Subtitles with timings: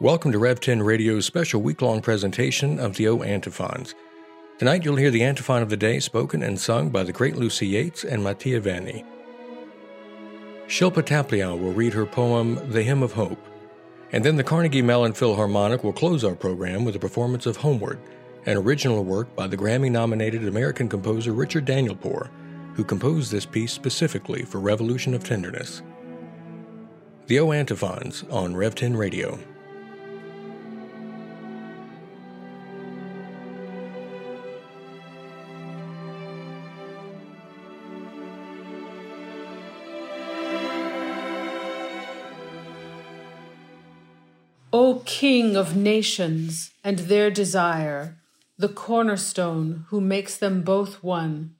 [0.00, 3.94] Welcome to Rev 10 Radio's special week long presentation of the O Antiphons.
[4.58, 7.68] Tonight you'll hear the antiphon of the day spoken and sung by the great Lucy
[7.68, 9.04] Yates and Mattia Vanni.
[10.66, 13.38] Shilpa Taplian will read her poem, The Hymn of Hope,
[14.10, 18.00] and then the Carnegie Mellon Philharmonic will close our program with a performance of Homeward,
[18.46, 22.30] an original work by the Grammy nominated American composer Richard Danielpour,
[22.74, 25.82] who composed this piece specifically for Revolution of Tenderness.
[27.28, 29.38] The O Antiphons on Rev 10 Radio.
[45.04, 48.18] King of nations and their desire,
[48.56, 51.56] the cornerstone who makes them both one,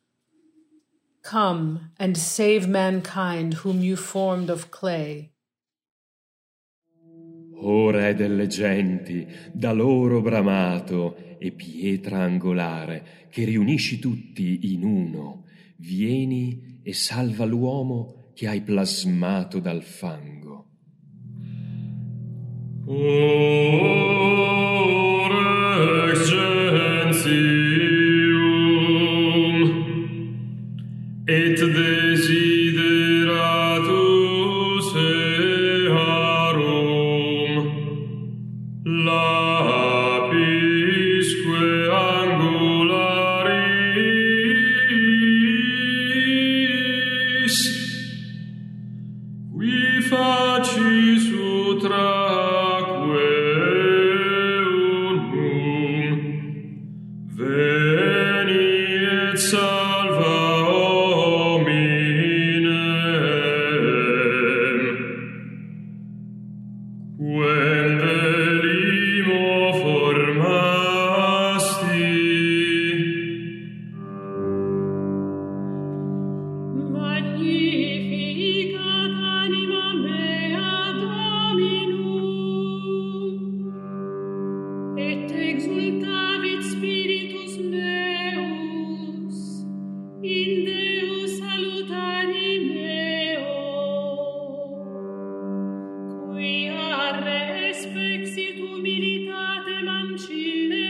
[1.22, 5.32] come and save mankind whom you formed of clay.
[7.56, 15.44] O Re delle genti, da loro bramato e pietra angolare, che riunisci tutti in uno,
[15.78, 20.73] vieni e salva l'uomo che hai plasmato dal fango.
[22.86, 23.53] O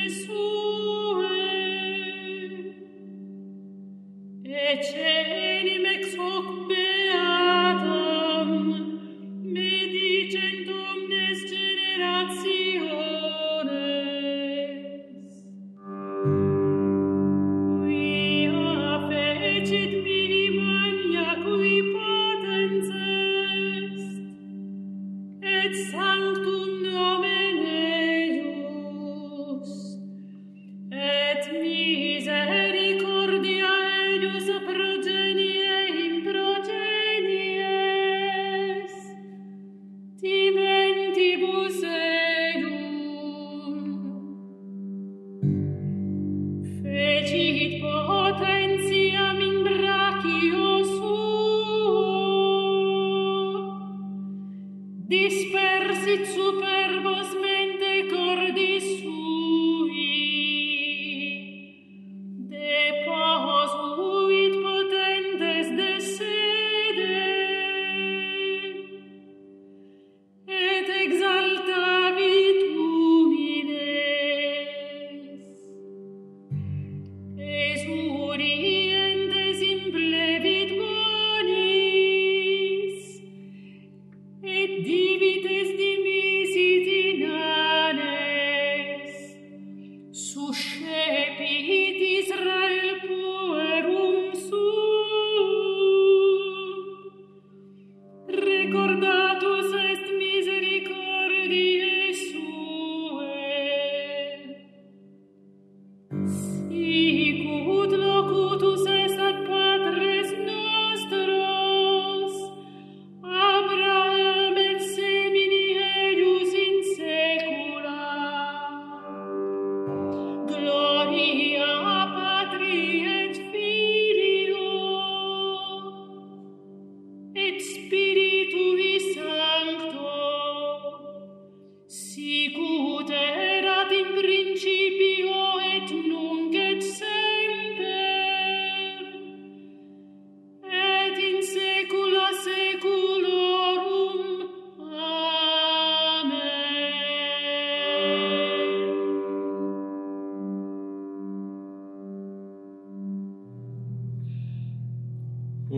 [0.09, 1.35] sue
[4.71, 5.13] ecce
[5.61, 6.47] inimex hoc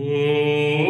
[0.09, 0.86] Oh.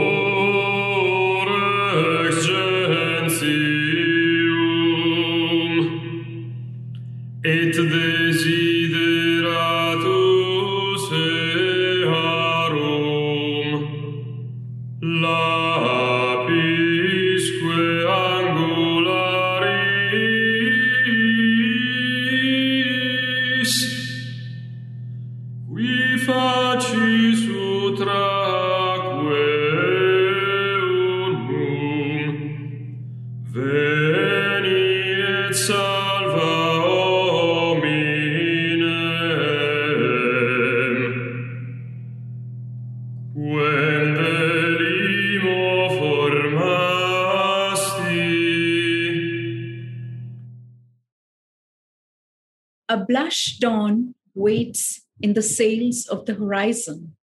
[53.08, 57.16] Blush dawn waits in the sails of the horizon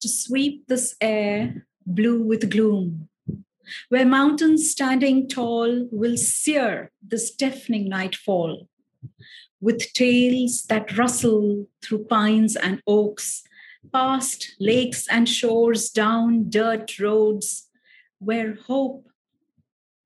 [0.00, 3.08] to sweep this air blue with gloom,
[3.88, 8.68] where mountains standing tall will sear this deafening nightfall,
[9.60, 13.42] with tales that rustle through pines and oaks,
[13.92, 17.68] past lakes and shores, down dirt roads,
[18.18, 19.08] where hope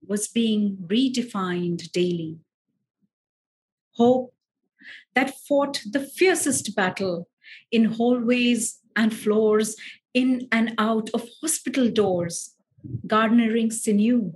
[0.07, 2.39] was being redefined daily.
[3.97, 4.35] Hope
[5.15, 7.29] that fought the fiercest battle
[7.71, 9.77] in hallways and floors,
[10.13, 12.55] in and out of hospital doors,
[13.07, 14.33] garnering sinew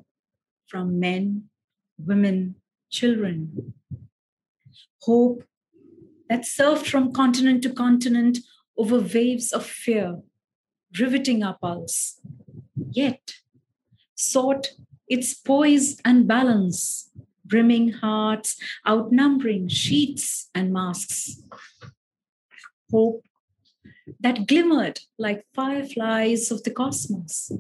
[0.69, 1.45] from men,
[1.99, 2.57] women,
[2.91, 3.75] children.
[5.03, 5.45] Hope
[6.29, 8.39] that surfed from continent to continent
[8.77, 10.21] over waves of fear,
[10.99, 12.21] riveting our pulse,
[12.91, 13.35] yet
[14.15, 14.69] sought
[15.09, 17.11] its poise and balance
[17.45, 18.57] brimming hearts,
[18.87, 21.43] outnumbering sheets and masks.
[22.91, 23.25] Hope
[24.21, 27.51] that glimmered like fireflies of the cosmos,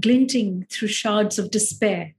[0.00, 2.14] glinting through shards of despair,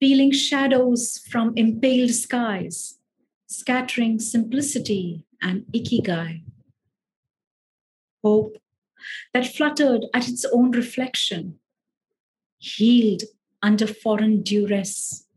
[0.00, 2.98] peeling shadows from impaled skies,
[3.46, 6.42] scattering simplicity and ikigai.
[8.24, 8.56] Hope
[9.32, 11.58] that fluttered at its own reflection,
[12.58, 13.22] healed
[13.62, 15.27] under foreign duress,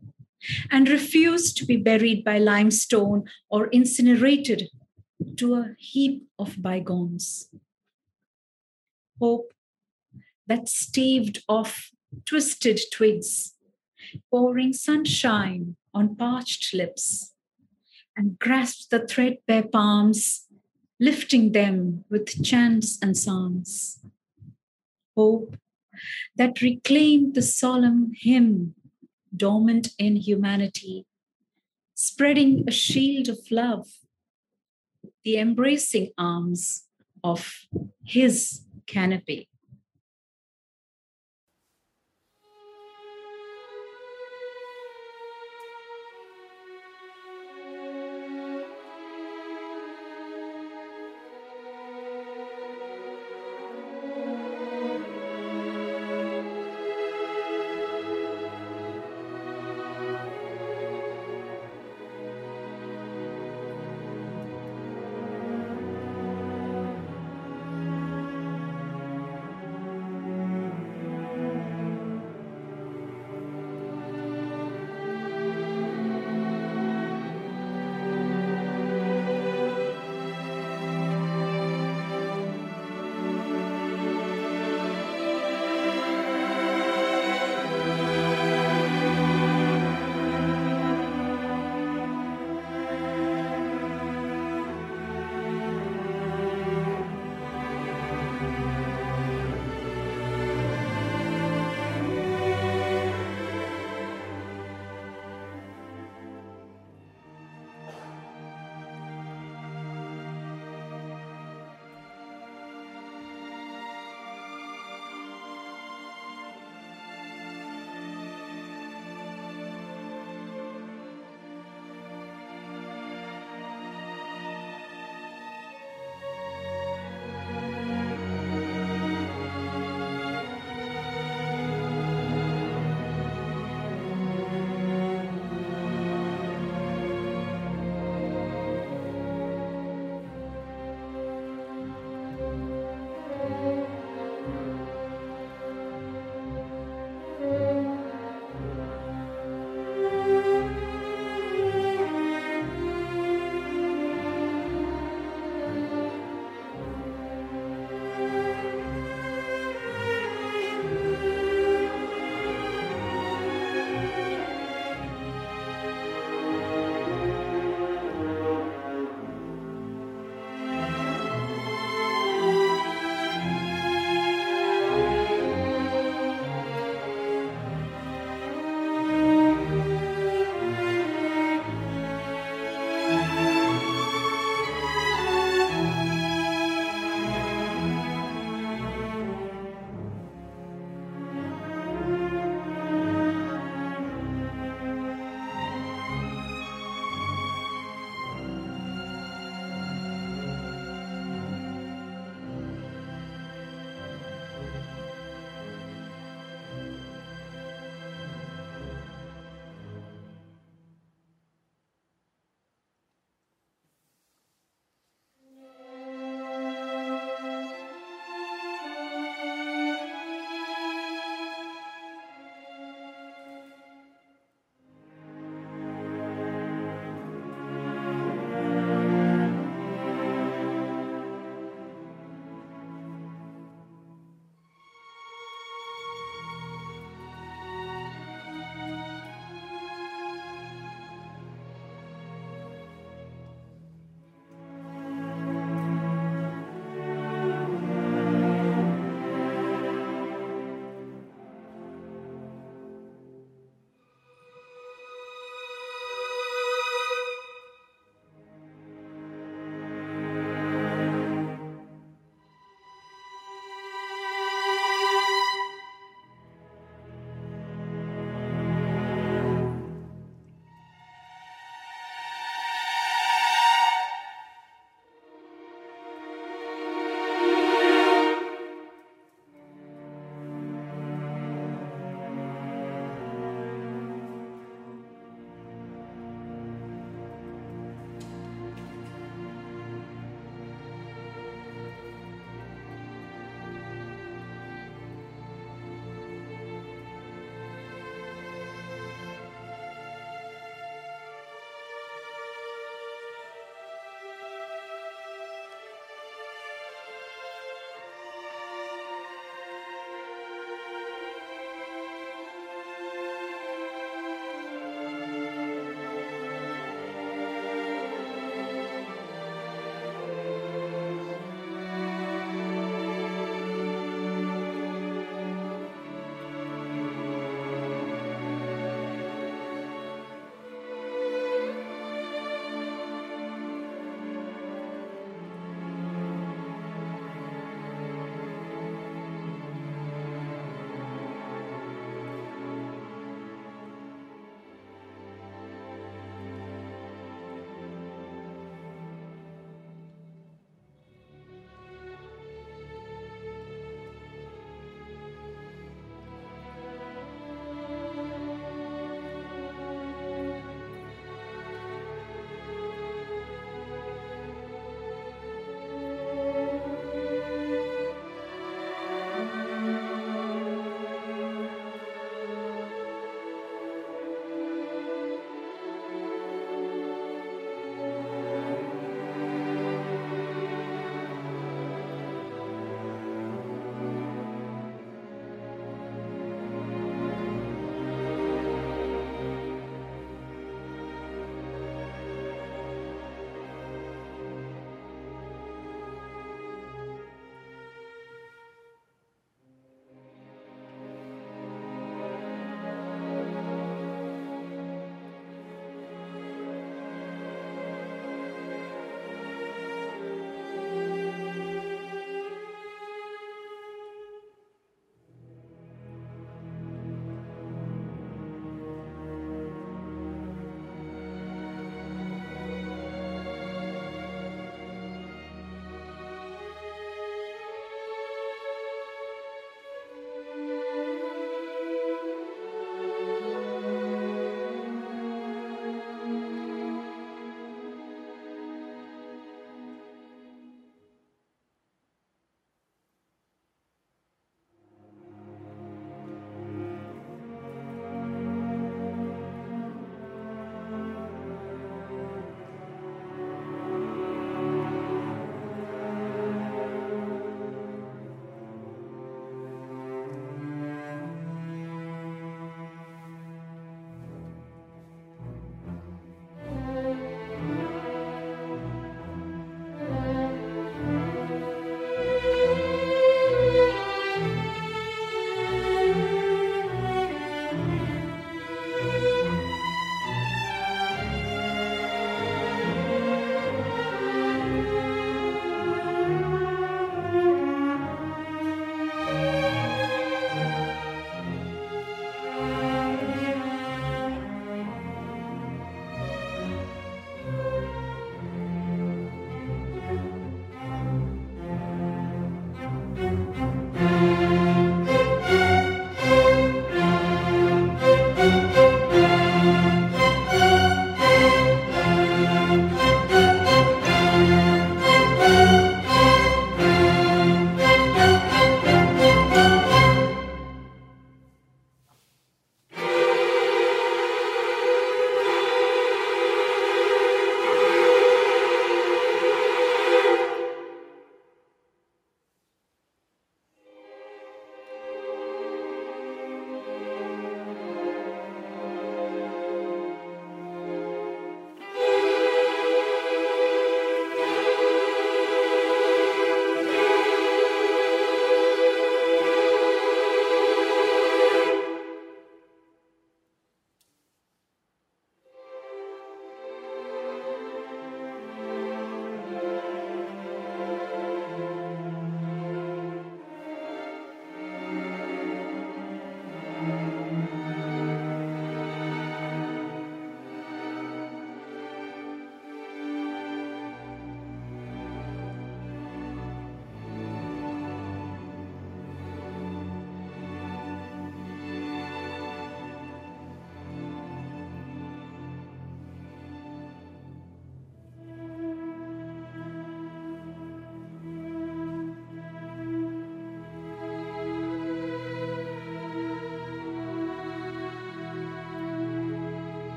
[0.69, 4.69] and refused to be buried by limestone or incinerated
[5.37, 7.49] to a heap of bygones.
[9.19, 9.53] Hope
[10.47, 11.91] that staved off
[12.25, 13.53] twisted twigs,
[14.29, 17.33] pouring sunshine on parched lips,
[18.17, 20.47] and grasped the threadbare palms,
[20.99, 23.99] lifting them with chants and songs.
[25.15, 25.55] Hope
[26.35, 28.75] that reclaimed the solemn hymn
[29.35, 31.05] dormant in humanity,
[31.93, 33.87] spreading a shield of love,
[35.23, 36.85] the embracing arms
[37.23, 37.67] of
[38.03, 39.50] his canopy.